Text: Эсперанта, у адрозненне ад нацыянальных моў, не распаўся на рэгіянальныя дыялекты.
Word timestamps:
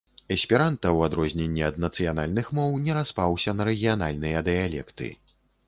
Эсперанта, 0.35 0.87
у 0.99 1.03
адрозненне 1.07 1.61
ад 1.67 1.77
нацыянальных 1.83 2.49
моў, 2.61 2.71
не 2.87 2.97
распаўся 3.01 3.55
на 3.61 3.71
рэгіянальныя 3.73 4.45
дыялекты. 4.51 5.15